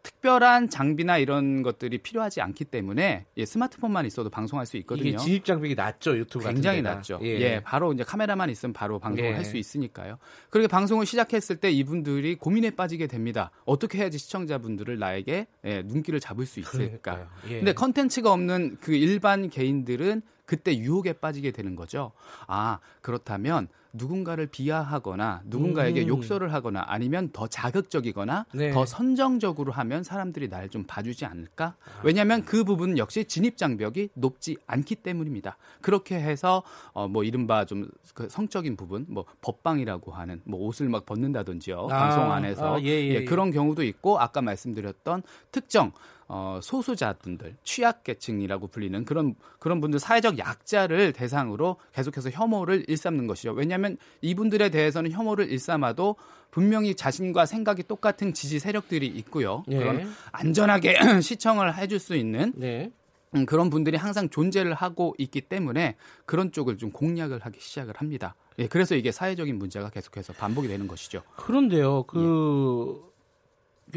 특별한 0.02 0.68
장비나 0.68 1.18
이런 1.18 1.62
것들이 1.62 1.98
필요하지 1.98 2.40
않기 2.40 2.64
때문에 2.64 3.26
예, 3.36 3.44
스마트폰만 3.44 4.04
있어도 4.06 4.30
방송할 4.30 4.66
수 4.66 4.76
있거든요. 4.78 5.08
이게 5.08 5.16
진입 5.16 5.44
장벽이 5.44 5.74
낮죠 5.74 6.16
유튜브 6.16 6.46
굉장히 6.46 6.82
낮죠. 6.82 7.20
예. 7.22 7.40
예. 7.40 7.60
바로 7.60 7.92
이제 7.92 8.02
카메라만 8.02 8.50
있으면 8.50 8.72
바로 8.72 8.98
방송을 8.98 9.30
예. 9.30 9.34
할수 9.34 9.56
있으니까요. 9.56 10.18
그렇게 10.50 10.66
방송을 10.66 11.06
시작했을 11.06 11.56
때 11.56 11.70
이분들이 11.70 12.34
고민에 12.34 12.70
빠지게 12.70 13.06
됩니다. 13.06 13.50
어떻게 13.64 13.98
해야지 13.98 14.18
시청자분들을 14.18 14.98
나에게 14.98 15.46
예, 15.64 15.82
눈길을 15.82 16.18
잡을 16.20 16.46
수 16.46 16.58
있을까? 16.60 17.28
예. 17.48 17.56
근데 17.56 17.72
컨텐츠가 17.72 18.32
없는 18.32 18.78
그 18.80 18.94
일반 18.94 19.48
개인들은 19.48 20.22
그때 20.44 20.76
유혹에 20.76 21.12
빠지게 21.12 21.52
되는 21.52 21.76
거죠. 21.76 22.12
아 22.46 22.80
그렇다면 23.00 23.68
누군가를 23.92 24.46
비하하거나 24.46 25.42
누군가에게 25.44 26.02
음. 26.02 26.08
욕설을 26.08 26.52
하거나 26.52 26.84
아니면 26.86 27.30
더 27.32 27.46
자극적이거나 27.46 28.46
네. 28.54 28.72
더 28.72 28.86
선정적으로 28.86 29.72
하면 29.72 30.02
사람들이 30.02 30.48
날 30.48 30.62
좀 30.72 30.84
봐주지 30.84 31.26
않을까? 31.26 31.74
왜냐하면 32.02 32.44
그 32.44 32.64
부분은 32.64 32.96
역시 32.96 33.24
진입 33.24 33.58
장벽이 33.58 34.10
높지 34.14 34.56
않기 34.66 34.94
때문입니다. 34.96 35.58
그렇게 35.82 36.14
해서 36.14 36.62
어, 36.92 37.08
뭐 37.08 37.24
이른바 37.24 37.64
좀 37.66 37.88
그 38.14 38.28
성적인 38.28 38.76
부분, 38.76 39.06
뭐 39.08 39.24
법방이라고 39.40 40.12
하는 40.12 40.42
뭐 40.44 40.60
옷을 40.66 40.88
막 40.88 41.06
벗는다든지요 41.06 41.86
아, 41.90 41.98
방송 41.98 42.30
안에서 42.32 42.76
아, 42.76 42.80
예, 42.82 42.86
예, 42.88 43.08
예, 43.08 43.24
그런 43.24 43.50
경우도 43.50 43.82
있고 43.84 44.18
아까 44.20 44.42
말씀드렸던 44.42 45.22
특정 45.50 45.92
어, 46.34 46.60
소수자분들, 46.62 47.56
취약계층이라고 47.62 48.68
불리는 48.68 49.04
그런 49.04 49.34
그런 49.58 49.82
분들 49.82 50.00
사회적 50.00 50.38
약자를 50.38 51.12
대상으로 51.12 51.76
계속해서 51.92 52.30
혐오를 52.30 52.86
일삼는 52.88 53.26
것이죠. 53.26 53.52
왜냐하면 53.52 53.98
이분들에 54.22 54.70
대해서는 54.70 55.10
혐오를 55.10 55.50
일삼아도 55.52 56.16
분명히 56.50 56.94
자신과 56.94 57.44
생각이 57.44 57.82
똑같은 57.82 58.32
지지 58.32 58.60
세력들이 58.60 59.06
있고요. 59.08 59.62
예. 59.68 59.76
그런 59.76 60.10
안전하게 60.32 60.96
시청을 61.20 61.76
해줄 61.76 61.98
수 61.98 62.16
있는 62.16 62.54
네. 62.56 62.90
음, 63.34 63.44
그런 63.44 63.68
분들이 63.68 63.98
항상 63.98 64.30
존재를 64.30 64.72
하고 64.72 65.14
있기 65.18 65.42
때문에 65.42 65.96
그런 66.24 66.50
쪽을 66.50 66.78
좀 66.78 66.92
공략을 66.92 67.40
하기 67.40 67.60
시작을 67.60 67.92
합니다. 67.98 68.36
예, 68.58 68.66
그래서 68.68 68.94
이게 68.94 69.12
사회적인 69.12 69.58
문제가 69.58 69.90
계속해서 69.90 70.32
반복이 70.32 70.66
되는 70.68 70.88
것이죠. 70.88 71.22
그런데요, 71.36 72.04
그 72.04 73.02
예. 73.08 73.11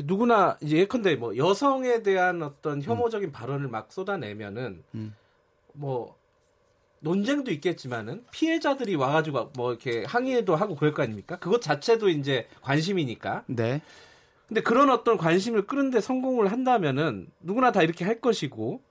누구나 0.04 0.58
이제 0.62 0.78
예컨대 0.78 1.16
뭐 1.16 1.38
여성에 1.38 2.04
대한 2.04 2.44
어떤 2.44 2.82
혐오적인 2.82 3.30
음. 3.30 3.32
발언을 3.32 3.68
막 3.68 3.92
쏟아내면은 3.92 4.84
음. 4.96 5.16
뭐 5.74 6.18
논쟁도 7.00 7.52
있겠지만은 7.52 8.26
피해자들이 8.32 8.96
와가지고 8.96 9.52
뭐 9.56 9.72
이렇게 9.72 10.04
항의도 10.06 10.56
하고 10.56 10.76
그럴 10.76 10.94
거 10.94 11.04
아닙니까? 11.04 11.38
그것 11.38 11.62
자체도 11.62 12.10
이제 12.10 12.48
관심이니까. 12.62 13.44
네. 13.48 13.82
근데 14.48 14.62
그런 14.62 14.90
어떤 14.90 15.18
관심을 15.18 15.66
끄는데 15.66 16.02
성공을 16.02 16.52
한다면은 16.52 17.28
누구나 17.40 17.72
다 17.72 17.82
이렇게 17.82 18.06
할 18.06 18.20
것이고 18.20 18.82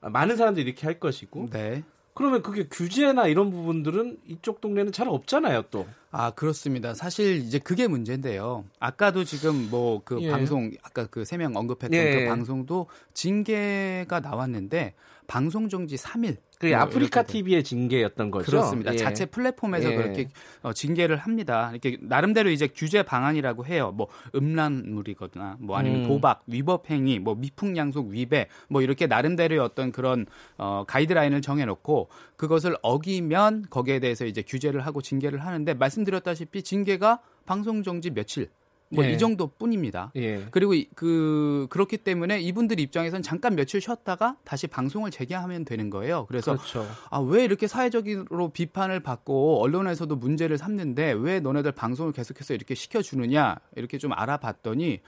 많은 0.00 0.36
사람들이 0.36 0.66
이렇게 0.66 0.86
할 0.86 0.98
것이고. 0.98 1.48
네. 1.50 1.82
그러면 2.18 2.42
그게 2.42 2.66
규제나 2.68 3.28
이런 3.28 3.50
부분들은 3.50 4.18
이쪽 4.26 4.60
동네는 4.60 4.90
잘 4.90 5.08
없잖아요, 5.08 5.62
또. 5.70 5.86
아, 6.10 6.32
그렇습니다. 6.32 6.92
사실 6.94 7.36
이제 7.36 7.60
그게 7.60 7.86
문제인데요. 7.86 8.64
아까도 8.80 9.22
지금 9.24 9.70
뭐그 9.70 10.20
예. 10.22 10.30
방송 10.30 10.72
아까 10.82 11.06
그 11.06 11.20
세 11.22 11.38
명 11.38 11.54
언급했던 11.54 11.92
예. 11.94 12.24
그 12.24 12.28
방송도 12.28 12.88
징계가 13.14 14.18
나왔는데 14.20 14.94
방송 15.28 15.68
정지 15.68 15.94
3일 15.96 16.38
그 16.58 16.74
아프리카 16.74 17.22
TV의 17.22 17.62
징계였던 17.62 18.30
거죠. 18.30 18.50
그렇습니다. 18.50 18.92
예. 18.92 18.96
자체 18.96 19.26
플랫폼에서 19.26 19.92
예. 19.92 19.96
그렇게 19.96 20.28
어, 20.62 20.72
징계를 20.72 21.16
합니다. 21.16 21.70
이렇게 21.70 21.98
나름대로 22.00 22.50
이제 22.50 22.66
규제 22.66 23.02
방안이라고 23.02 23.64
해요. 23.66 23.92
뭐 23.94 24.08
음란물이거나 24.34 25.58
뭐 25.60 25.76
아니면 25.76 26.02
음. 26.02 26.08
도박, 26.08 26.42
위법 26.46 26.90
행위, 26.90 27.20
뭐 27.20 27.36
미풍양속 27.36 28.08
위배, 28.08 28.48
뭐 28.68 28.82
이렇게 28.82 29.06
나름대로의 29.06 29.60
어떤 29.60 29.92
그런 29.92 30.26
어, 30.56 30.84
가이드라인을 30.86 31.42
정해 31.42 31.64
놓고 31.64 32.08
그것을 32.36 32.76
어기면 32.82 33.66
거기에 33.70 34.00
대해서 34.00 34.26
이제 34.26 34.42
규제를 34.42 34.84
하고 34.84 35.00
징계를 35.00 35.44
하는데 35.44 35.74
말씀드렸다시피 35.74 36.62
징계가 36.62 37.20
방송 37.46 37.82
정지 37.82 38.10
며칠 38.10 38.50
뭐이 38.90 39.08
예. 39.08 39.16
정도뿐입니다. 39.16 40.12
예. 40.16 40.46
그리고 40.50 40.74
그 40.94 41.66
그렇기 41.70 41.98
때문에 41.98 42.40
이분들 42.40 42.80
입장에선 42.80 43.22
잠깐 43.22 43.54
며칠 43.54 43.80
쉬었다가 43.80 44.36
다시 44.44 44.66
방송을 44.66 45.10
재개하면 45.10 45.64
되는 45.64 45.90
거예요. 45.90 46.26
그래서 46.26 46.52
그렇죠. 46.52 46.86
아왜 47.10 47.44
이렇게 47.44 47.66
사회적으로 47.66 48.50
비판을 48.50 49.00
받고 49.00 49.62
언론에서도 49.62 50.14
문제를 50.16 50.58
삼는데 50.58 51.12
왜 51.12 51.40
너네들 51.40 51.72
방송을 51.72 52.12
계속해서 52.12 52.54
이렇게 52.54 52.74
시켜주느냐 52.74 53.56
이렇게 53.76 53.98
좀 53.98 54.12
알아봤더니 54.12 55.00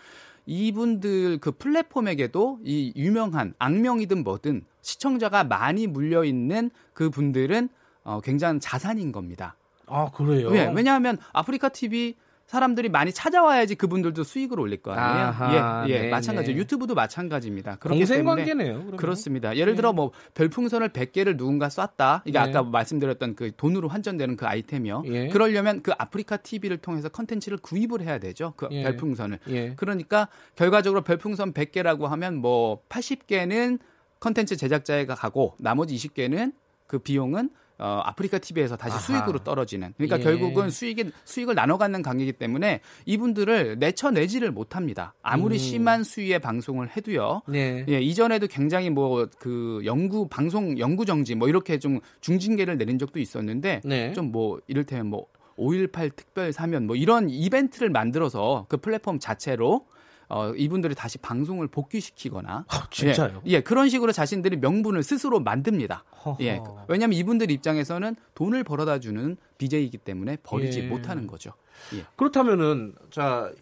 이분들 0.47 1.39
그 1.39 1.53
플랫폼에게도 1.53 2.61
이 2.65 2.93
유명한 2.97 3.55
악명이든 3.59 4.25
뭐든 4.25 4.65
시청자가 4.83 5.45
많이 5.45 5.87
물려 5.87 6.25
있는 6.25 6.71
그 6.93 7.11
분들은 7.11 7.69
어, 8.05 8.21
굉장한 8.21 8.61
자산인 8.61 9.13
겁니다. 9.13 9.57
아 9.87 10.11
그래요? 10.11 10.51
네, 10.51 10.73
왜냐하면 10.75 11.19
아프리카 11.33 11.69
TV 11.69 12.15
사람들이 12.51 12.89
많이 12.89 13.13
찾아와야지 13.13 13.77
그분들도 13.77 14.25
수익을 14.25 14.59
올릴 14.59 14.83
거 14.83 14.91
아니에요. 14.91 15.27
아하, 15.29 15.85
예, 15.89 15.93
예, 15.93 16.01
네, 16.01 16.11
마찬가지. 16.11 16.53
네. 16.53 16.59
유튜브도 16.59 16.97
마찬가지입니다. 16.97 17.77
공생 17.77 18.25
관계네요. 18.25 18.75
그러면. 18.75 18.97
그렇습니다. 18.97 19.57
예를 19.57 19.77
들어 19.77 19.91
네. 19.91 19.95
뭐 19.95 20.11
별풍선을 20.35 20.89
100개를 20.89 21.37
누군가 21.37 21.69
쐈다. 21.69 22.25
이게 22.25 22.37
네. 22.37 22.45
아까 22.45 22.65
말씀드렸던 22.65 23.37
그 23.37 23.53
돈으로 23.57 23.87
환전되는 23.87 24.35
그 24.35 24.47
아이템이요. 24.47 25.05
예. 25.07 25.29
그러려면 25.29 25.81
그 25.83 25.93
아프리카 25.97 26.39
TV를 26.39 26.79
통해서 26.79 27.09
컨텐츠를 27.09 27.59
구입을 27.59 28.01
해야 28.01 28.19
되죠. 28.19 28.53
그 28.57 28.67
예. 28.73 28.83
별풍선을. 28.83 29.39
예. 29.51 29.75
그러니까 29.77 30.27
결과적으로 30.57 31.03
별풍선 31.03 31.53
100개라고 31.53 32.09
하면 32.09 32.35
뭐 32.35 32.83
80개는 32.89 33.79
컨텐츠 34.19 34.57
제작자가 34.57 35.15
가고 35.15 35.55
나머지 35.61 35.95
20개는 35.95 36.53
그 36.89 36.99
비용은 36.99 37.51
어, 37.81 38.03
아프리카 38.05 38.39
TV에서 38.39 38.77
다시 38.77 38.93
아하. 38.93 39.01
수익으로 39.01 39.41
떨어지는. 39.41 39.95
그러니까 39.97 40.19
예. 40.19 40.23
결국은 40.23 40.71
수익이 40.71 41.11
수익을 41.25 41.55
나눠 41.55 41.79
갖는 41.79 42.03
관계이기 42.03 42.35
때문에 42.35 42.81
이분들을 43.07 43.79
내쳐내지를 43.79 44.53
못합니다. 44.53 45.15
아무리 45.23 45.57
음. 45.57 45.59
심한 45.59 46.05
수위의 46.05 46.39
방송을 46.41 46.97
해도요. 46.97 47.43
네. 47.49 47.85
예, 47.89 48.01
이전에도 48.01 48.47
굉장히 48.47 48.91
뭐 48.91 49.31
그 49.39 49.81
연구 49.85 50.29
방송 50.29 50.79
연구 50.79 51.05
정지 51.05 51.35
뭐 51.35 51.49
이렇게 51.49 51.79
좀 51.79 52.01
중징계를 52.21 52.79
내린 52.79 52.99
적도 52.99 53.19
있었는데 53.19 53.81
네. 53.85 54.13
좀뭐 54.13 54.61
이를테면 54.67 55.11
뭐5.18 55.11 56.17
특별 56.17 56.53
사면 56.53 56.87
뭐 56.87 56.97
이런 56.97 57.31
이벤트를 57.31 57.91
만들어서 57.91 58.67
그 58.69 58.77
플랫폼 58.77 59.19
자체로 59.19 59.87
어, 60.31 60.53
이분들이 60.55 60.95
다시 60.95 61.19
방송을 61.19 61.67
복귀시키거나 61.69 62.65
아, 62.69 62.89
진짜요? 62.91 63.43
예, 63.47 63.51
예, 63.51 63.61
그런 63.61 63.89
식으로 63.89 64.13
자신들이 64.13 64.57
명분을 64.59 65.03
스스로 65.03 65.41
만듭니다. 65.41 66.05
허허. 66.25 66.37
예, 66.45 66.61
왜냐하면 66.89 67.19
이분들 67.19 67.51
입장에서는 67.51 68.15
돈을 68.35 68.63
벌어다 68.63 69.01
주는 69.01 69.37
BJ이기 69.59 69.99
때문에 69.99 70.39
버리지 70.45 70.81
예. 70.81 70.87
못하는 70.87 71.27
거죠. 71.27 71.53
예. 71.95 72.05
그렇다면은 72.17 72.95
자. 73.11 73.53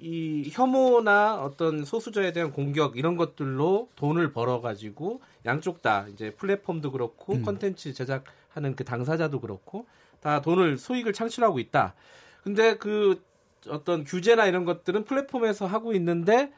이 0.00 0.48
혐오나 0.52 1.42
어떤 1.42 1.84
소수자에 1.84 2.32
대한 2.32 2.52
공격 2.52 2.96
이런 2.96 3.16
것들로 3.16 3.88
돈을 3.96 4.32
벌어 4.32 4.60
가지고 4.60 5.20
양쪽 5.44 5.82
다 5.82 6.06
이제 6.12 6.30
플랫폼도 6.30 6.92
그렇고 6.92 7.32
음. 7.32 7.42
컨텐츠 7.42 7.88
음. 7.88 7.94
제작하는 7.94 8.76
그 8.76 8.84
당사자도 8.84 9.40
그렇고 9.40 9.86
다 10.20 10.40
돈을 10.40 10.78
소익을 10.78 11.12
창출하고 11.12 11.58
있다. 11.58 11.96
근데 12.44 12.76
그 12.76 13.20
어떤 13.68 14.04
규제나 14.04 14.46
이런 14.46 14.64
것들은 14.64 15.04
플랫폼에서 15.04 15.66
하고 15.66 15.92
있는데 15.94 16.52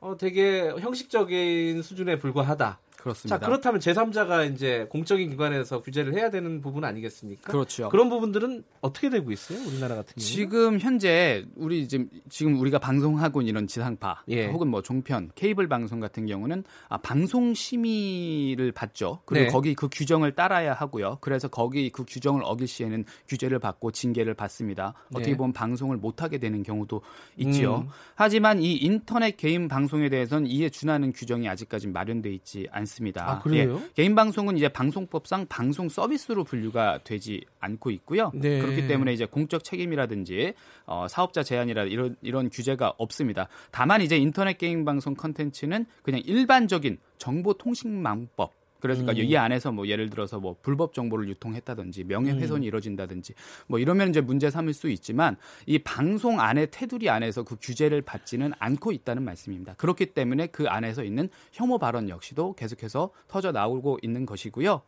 어, 0.00 0.16
되게 0.18 0.68
형식적인 0.68 1.82
수준에 1.82 2.18
불과하다. 2.18 2.78
그렇습니다. 3.04 3.38
자, 3.38 3.44
그렇다면 3.44 3.80
제3자가 3.80 4.50
이제 4.50 4.86
공적인 4.88 5.28
기관에서 5.28 5.82
규제를 5.82 6.14
해야 6.14 6.30
되는 6.30 6.62
부분 6.62 6.84
아니겠습니까? 6.84 7.52
그렇죠. 7.52 7.90
그런 7.90 8.08
부분들은 8.08 8.64
어떻게 8.80 9.10
되고 9.10 9.30
있어요? 9.30 9.58
우리나라 9.68 9.94
같은 9.96 10.14
경우 10.16 10.24
지금 10.24 10.78
현재 10.78 11.44
우리 11.54 11.86
지금 11.86 12.08
지금 12.30 12.58
우리가 12.58 12.78
방송하고 12.78 13.42
있는 13.42 13.50
이런 13.50 13.66
지상파 13.66 14.22
예. 14.28 14.46
혹은 14.46 14.68
뭐 14.68 14.80
종편, 14.80 15.32
케이블 15.34 15.68
방송 15.68 16.00
같은 16.00 16.24
경우는 16.24 16.64
아, 16.88 16.96
방송 16.96 17.52
심의를 17.52 18.72
받죠. 18.72 19.20
그리고 19.26 19.44
네. 19.44 19.50
거기 19.52 19.74
그 19.74 19.90
규정을 19.92 20.34
따라야 20.34 20.72
하고요. 20.72 21.18
그래서 21.20 21.48
거기 21.48 21.90
그 21.90 22.06
규정을 22.08 22.40
어길 22.42 22.66
시에는 22.66 23.04
규제를 23.28 23.58
받고 23.58 23.90
징계를 23.90 24.32
받습니다. 24.32 24.94
어떻게 25.10 25.32
네. 25.32 25.36
보면 25.36 25.52
방송을 25.52 25.98
못 25.98 26.22
하게 26.22 26.38
되는 26.38 26.62
경우도 26.62 27.02
있지요. 27.36 27.84
음. 27.86 27.88
하지만 28.14 28.62
이 28.62 28.76
인터넷 28.76 29.36
개인 29.36 29.68
방송에 29.68 30.08
대해서는 30.08 30.46
이에 30.46 30.70
준하는 30.70 31.12
규정이 31.12 31.46
아직까지 31.50 31.88
마련돼 31.88 32.32
있지 32.32 32.66
않습니다. 32.72 32.93
않습니다. 32.94 33.30
아, 33.30 33.38
그래요? 33.40 33.80
예, 33.82 33.90
개인 33.94 34.14
방송은 34.14 34.56
이제 34.56 34.68
방송법상 34.68 35.46
방송 35.48 35.88
서비스로 35.88 36.44
분류가 36.44 37.00
되지 37.04 37.44
않고 37.60 37.90
있고요. 37.90 38.30
네. 38.34 38.60
그렇기 38.60 38.86
때문에 38.86 39.12
이제 39.12 39.26
공적 39.26 39.64
책임이라든지 39.64 40.54
어, 40.86 41.06
사업자 41.08 41.42
제한이라 41.42 41.84
이런 41.84 42.16
이런 42.22 42.50
규제가 42.50 42.94
없습니다. 42.98 43.48
다만 43.70 44.00
이제 44.00 44.16
인터넷 44.16 44.58
게임 44.58 44.84
방송 44.84 45.14
컨텐츠는 45.14 45.86
그냥 46.02 46.20
일반적인 46.24 46.98
정보통신망법 47.18 48.52
그러니까 48.84 49.12
음. 49.12 49.16
이 49.16 49.36
안에서 49.36 49.72
뭐 49.72 49.86
예를 49.88 50.10
들어서 50.10 50.38
뭐 50.38 50.56
불법 50.60 50.92
정보를 50.92 51.26
유통했다든지 51.30 52.04
명예훼손이 52.04 52.66
음. 52.66 52.68
이뤄진다든지 52.68 53.32
뭐 53.66 53.78
이러면 53.78 54.10
이제 54.10 54.20
문제 54.20 54.50
삼을 54.50 54.74
수 54.74 54.90
있지만 54.90 55.36
이 55.64 55.78
방송 55.78 56.38
안에 56.38 56.66
테두리 56.66 57.08
안에서 57.08 57.44
그 57.44 57.56
규제를 57.58 58.02
받지는 58.02 58.52
않고 58.58 58.92
있다는 58.92 59.22
말씀입니다. 59.22 59.72
그렇기 59.78 60.06
때문에 60.06 60.48
그 60.48 60.68
안에서 60.68 61.02
있는 61.02 61.30
혐오 61.52 61.78
발언 61.78 62.10
역시도 62.10 62.56
계속해서 62.56 63.10
터져 63.26 63.52
나오고 63.52 64.00
있는 64.02 64.26
것이고요. 64.26 64.82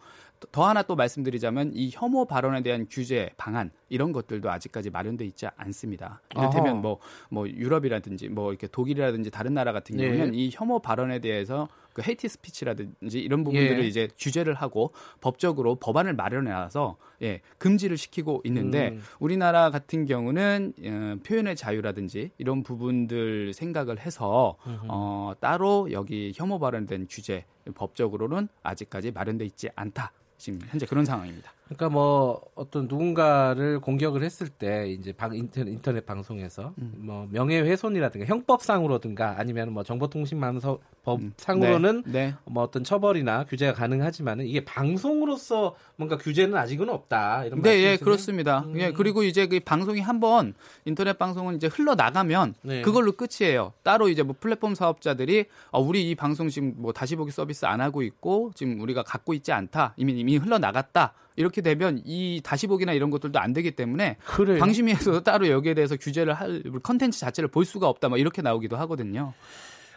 더 0.53 0.69
하나 0.69 0.83
또 0.83 0.97
말씀드리자면 0.97 1.73
이 1.75 1.91
혐오 1.91 2.27
발언에 2.27 2.63
대한 2.63 2.87
규제 2.91 3.31
방안 3.39 3.71
이런 3.89 4.13
것들도 4.13 4.51
아직까지 4.51 4.91
마련돼 4.91 5.25
있지 5.25 5.47
않습니다. 5.57 6.21
이를테면 6.37 6.83
뭐뭐 6.83 7.01
뭐 7.31 7.49
유럽이라든지 7.49 8.29
뭐 8.29 8.51
이렇게 8.51 8.67
독일이라든지 8.67 9.31
다른 9.31 9.55
나라 9.55 9.73
같은 9.73 9.97
네. 9.97 10.05
경우는 10.05 10.33
네. 10.33 10.37
이 10.37 10.51
혐오 10.53 10.81
발언에 10.81 11.21
대해서 11.21 11.69
그 11.97 12.03
hate 12.07 12.29
speech라든지 12.29 13.21
이런 13.21 13.43
부분들을 13.43 13.83
예. 13.83 13.87
이제 13.87 14.11
규제를 14.19 14.53
하고 14.53 14.93
법적으로 15.23 15.77
법안을 15.77 16.13
마련해놔서 16.13 16.99
예, 17.23 17.41
금지를 17.57 17.97
시키고 17.97 18.43
있는데 18.45 18.89
음. 18.91 19.01
우리나라 19.19 19.71
같은 19.71 20.05
경우는 20.05 20.75
어, 20.85 21.17
표현의 21.27 21.57
자유라든지 21.57 22.33
이런 22.37 22.63
부분들 22.63 23.55
생각을 23.55 23.99
해서 23.99 24.59
어, 24.89 25.33
따로 25.41 25.89
여기 25.91 26.35
혐오 26.37 26.59
발언된 26.59 27.07
규제 27.09 27.47
법적으로는 27.75 28.49
아직까지 28.63 29.13
마련돼 29.13 29.47
있지 29.47 29.71
않다. 29.75 30.13
지금 30.37 30.61
현재 30.69 30.85
그런 30.85 31.07
상황입니다. 31.07 31.51
그러니까 31.67 31.89
뭐 31.89 32.41
어떤 32.55 32.87
누군가를 32.87 33.81
공격을 33.81 34.23
했을 34.23 34.49
때 34.49 34.89
이제 34.89 35.13
방 35.13 35.35
인터넷, 35.35 35.73
인터넷 35.73 36.07
방송에서 36.07 36.73
음. 36.79 36.95
뭐 36.99 37.27
명예훼손이라든가 37.31 38.25
형법상으로든가 38.27 39.35
아니면 39.39 39.73
뭐 39.73 39.83
정보통신망법 39.83 40.81
음. 41.09 41.33
상으로는 41.37 42.05
네. 42.07 42.27
네. 42.27 42.35
뭐 42.45 42.63
어떤 42.63 42.85
처벌이나 42.85 43.45
규제가 43.45 43.73
가능하지만은 43.73 44.47
이게 44.47 44.65
방송으로서 44.65 45.75
뭔가 45.97 46.17
규제는 46.17 46.57
아직은 46.57 46.89
없다 46.89 47.45
이런 47.47 47.63
네, 47.63 47.83
예, 47.83 47.97
그렇습니다. 47.97 48.61
음. 48.61 48.79
예, 48.79 48.93
그리고 48.93 49.25
이제 49.25 49.49
그 49.49 49.59
방송이 49.59 50.01
한번 50.01 50.55
인터넷 50.85 51.19
방송은 51.19 51.57
이제 51.57 51.67
흘러 51.67 51.97
나가면 51.97 52.55
네. 52.63 52.83
그걸로 52.83 53.13
끝이에요. 53.13 53.73
따로 53.83 54.09
이제 54.09 54.23
뭐 54.23 54.37
플랫폼 54.39 54.77
사업자들이 54.77 55.47
어, 55.73 55.81
우리 55.81 56.09
이 56.09 56.15
방송 56.15 56.49
지금 56.49 56.75
뭐 56.77 56.93
다시 56.93 57.17
보기 57.17 57.33
서비스 57.33 57.65
안 57.65 57.81
하고 57.81 58.03
있고 58.03 58.53
지금 58.55 58.81
우리가 58.81 59.03
갖고 59.03 59.35
있지 59.35 59.51
않다 59.51 59.95
이미 59.97 60.13
이미 60.13 60.37
흘러 60.37 60.59
나갔다. 60.59 61.13
이렇게 61.37 61.61
되면 61.61 62.03
이 62.05 62.41
다시 62.43 62.67
보기나 62.67 62.93
이런 62.93 63.11
것들도 63.11 63.39
안 63.39 63.53
되기 63.53 63.71
때문에 63.71 64.17
그래요. 64.25 64.59
방심위에서도 64.59 65.23
따로 65.23 65.49
여기에 65.49 65.75
대해서 65.75 65.97
규제를 65.97 66.35
할 66.35 66.63
컨텐츠 66.83 67.21
자체를 67.21 67.49
볼 67.49 67.65
수가 67.65 67.89
없다 67.89 68.09
뭐 68.09 68.19
이렇게 68.19 68.43
나오기도 68.43 68.77
하거든요. 68.79 69.33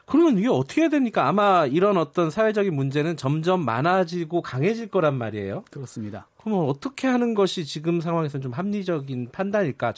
그러면 0.05 0.39
이게 0.39 0.47
어떻게 0.47 0.81
해야 0.81 0.89
됩니까? 0.89 1.27
아마 1.27 1.67
이런 1.67 1.95
어떤 1.95 2.31
사회적인 2.31 2.73
문제는 2.73 3.15
점점 3.15 3.63
많아지고 3.63 4.41
강해질 4.41 4.87
거란 4.87 5.15
말이에요. 5.15 5.63
그렇습니다. 5.69 6.27
그러면 6.41 6.65
어떻게 6.65 7.07
하는 7.07 7.35
것이 7.35 7.63
지금 7.63 8.01
상황에서는 8.01 8.41
좀 8.41 8.51
합리적인 8.51 9.29
판단일까? 9.31 9.93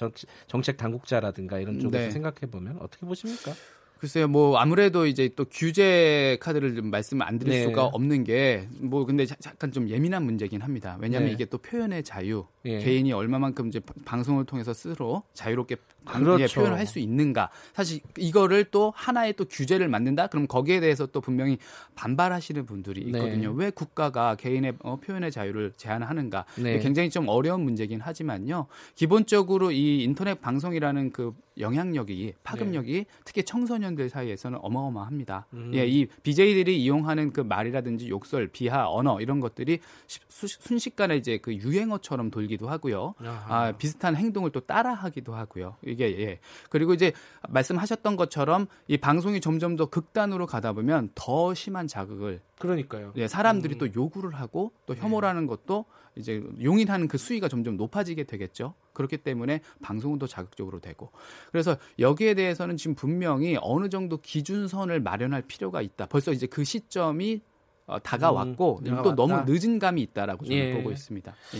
정책 0.47 0.75
당국자라든가 0.75 1.59
이런 1.59 1.79
쪽에서 1.79 2.05
네. 2.05 2.11
생각해 2.11 2.51
보면 2.51 2.77
어떻게 2.81 3.05
보십니까? 3.05 3.53
글쎄요, 4.01 4.27
뭐 4.27 4.57
아무래도 4.57 5.05
이제 5.05 5.29
또 5.35 5.45
규제 5.45 6.35
카드를 6.41 6.73
좀 6.75 6.89
말씀을 6.89 7.23
안 7.27 7.37
드릴 7.37 7.53
네. 7.53 7.63
수가 7.63 7.85
없는 7.85 8.23
게 8.23 8.67
뭐 8.79 9.05
근데 9.05 9.27
잠깐 9.27 9.71
좀 9.71 9.87
예민한 9.89 10.23
문제긴 10.23 10.61
합니다. 10.61 10.97
왜냐하면 10.99 11.29
네. 11.29 11.33
이게 11.35 11.45
또 11.45 11.59
표현의 11.59 12.01
자유, 12.03 12.47
네. 12.63 12.79
개인이 12.79 13.11
얼마만큼 13.11 13.67
이제 13.67 13.79
방송을 14.05 14.45
통해서 14.45 14.73
스스로 14.73 15.23
자유롭게 15.33 15.77
그렇죠. 16.05 16.59
표현을 16.61 16.77
할 16.77 16.87
수 16.91 16.99
있는가. 16.99 17.49
사실 17.73 18.01
이거를 18.17 18.65
또 18.65 18.91
하나의 18.95 19.33
또 19.33 19.45
규제를 19.45 19.87
만든다. 19.87 20.27
그럼 20.27 20.47
거기에 20.47 20.79
대해서 20.79 21.05
또 21.05 21.21
분명히 21.21 21.57
반발하시는 21.95 22.65
분들이 22.65 23.09
네. 23.09 23.17
있거든요. 23.19 23.51
왜 23.51 23.69
국가가 23.69 24.35
개인의 24.35 24.73
어, 24.79 24.97
표현의 24.97 25.31
자유를 25.31 25.73
제한하는가. 25.77 26.45
네. 26.57 26.79
굉장히 26.79 27.09
좀 27.09 27.29
어려운 27.29 27.61
문제긴 27.61 28.01
하지만요. 28.01 28.65
기본적으로 28.95 29.71
이 29.71 30.03
인터넷 30.03 30.41
방송이라는 30.41 31.11
그 31.11 31.33
영향력이 31.59 32.33
파급력이 32.43 32.93
네. 32.93 33.05
특히 33.23 33.43
청소년들 33.43 34.09
사이에서는 34.09 34.59
어마어마합니다. 34.61 35.45
음. 35.53 35.71
예, 35.73 35.85
이 35.85 36.07
BJ들이 36.23 36.81
이용하는 36.83 37.31
그 37.31 37.41
말이라든지 37.41 38.09
욕설, 38.09 38.47
비하, 38.47 38.89
언어 38.89 39.21
이런 39.21 39.39
것들이 39.39 39.79
순식간에 40.27 41.17
이제 41.17 41.37
그 41.37 41.53
유행어처럼 41.53 42.31
돌기 42.31 42.50
도 42.57 42.69
하고요. 42.69 43.15
아, 43.23 43.73
비슷한 43.77 44.15
행동을 44.15 44.51
또 44.51 44.59
따라하기도 44.59 45.33
하고요. 45.33 45.75
이게 45.85 46.19
예. 46.19 46.39
그리고 46.69 46.93
이제 46.93 47.13
말씀하셨던 47.49 48.15
것처럼 48.15 48.67
이 48.87 48.97
방송이 48.97 49.41
점점 49.41 49.75
더 49.75 49.85
극단으로 49.87 50.45
가다 50.45 50.73
보면 50.73 51.09
더 51.15 51.53
심한 51.53 51.87
자극을 51.87 52.41
그러니까요. 52.59 53.13
예, 53.17 53.27
사람들이 53.27 53.75
음. 53.75 53.77
또 53.79 53.93
요구를 53.93 54.35
하고 54.35 54.71
또 54.85 54.95
혐오라는 54.95 55.41
네. 55.41 55.47
것도 55.47 55.85
이제 56.15 56.43
용인하는 56.61 57.07
그 57.07 57.17
수위가 57.17 57.47
점점 57.47 57.77
높아지게 57.77 58.25
되겠죠. 58.25 58.75
그렇기 58.93 59.17
때문에 59.17 59.61
방송은 59.81 60.19
더 60.19 60.27
자극적으로 60.27 60.79
되고. 60.79 61.09
그래서 61.51 61.77
여기에 61.99 62.35
대해서는 62.35 62.77
지금 62.77 62.95
분명히 62.95 63.57
어느 63.61 63.89
정도 63.89 64.17
기준선을 64.17 64.99
마련할 64.99 65.43
필요가 65.43 65.81
있다. 65.81 66.05
벌써 66.05 66.31
이제 66.31 66.45
그 66.45 66.63
시점이 66.63 67.41
어, 67.87 67.99
다가왔고 67.99 68.81
음, 68.85 69.01
또 69.03 69.15
너무 69.15 69.43
늦은 69.45 69.79
감이 69.79 70.01
있다라고 70.01 70.45
저는 70.45 70.57
예. 70.57 70.73
보고 70.73 70.91
있습니다. 70.91 71.33
예. 71.55 71.59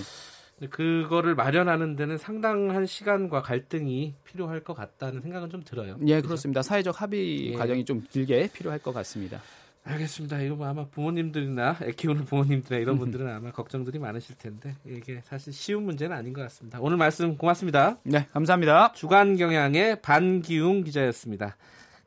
그거를 0.69 1.35
마련하는 1.35 1.95
데는 1.95 2.17
상당한 2.17 2.85
시간과 2.85 3.41
갈등이 3.41 4.13
필요할 4.23 4.63
것 4.63 4.73
같다는 4.73 5.21
생각은 5.21 5.49
좀 5.49 5.63
들어요. 5.63 5.97
예, 6.01 6.15
그렇죠? 6.15 6.27
그렇습니다. 6.27 6.61
사회적 6.61 7.01
합의 7.01 7.47
예. 7.47 7.53
과정이 7.53 7.83
좀 7.85 8.03
길게 8.09 8.51
필요할 8.53 8.79
것 8.79 8.93
같습니다. 8.93 9.41
알겠습니다. 9.83 10.39
이거 10.41 10.55
뭐 10.55 10.67
아마 10.67 10.85
부모님들이나 10.85 11.77
애 11.81 11.91
키우는 11.91 12.25
부모님들이나 12.25 12.79
이런 12.79 12.99
분들은 12.99 13.27
아마 13.27 13.51
걱정들이 13.51 13.97
많으실 13.97 14.37
텐데 14.37 14.75
이게 14.85 15.21
사실 15.25 15.53
쉬운 15.53 15.83
문제는 15.83 16.15
아닌 16.15 16.33
것 16.33 16.41
같습니다. 16.43 16.79
오늘 16.79 16.97
말씀 16.97 17.35
고맙습니다. 17.35 17.97
네, 18.03 18.27
감사합니다. 18.31 18.93
주간 18.93 19.37
경향의 19.37 20.01
반기웅 20.01 20.83
기자였습니다. 20.83 21.57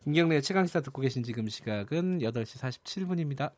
김경래 0.05 0.40
최강 0.40 0.66
시사 0.66 0.83
듣고 0.83 1.02
계신 1.02 1.24
지금 1.24 1.48
시각은 1.48 2.20
8시 2.20 2.61
47분입니다. 2.61 3.50